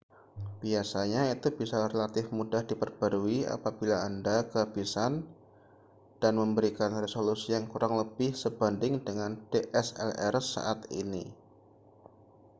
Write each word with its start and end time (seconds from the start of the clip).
biasanya 0.65 1.21
itu 1.35 1.49
bisa 1.59 1.77
relatif 1.93 2.25
mudah 2.37 2.61
diperbarui 2.69 3.39
apabila 3.55 3.97
anda 4.09 4.37
kehabisan 4.51 5.13
dan 6.21 6.33
memberikan 6.41 6.89
resolusi 7.05 7.47
yang 7.55 7.65
kurang 7.73 7.93
lebih 8.01 8.31
sebanding 8.43 8.93
dengan 9.07 9.31
dslr 9.53 10.35
saat 10.53 10.79
ini 11.01 11.25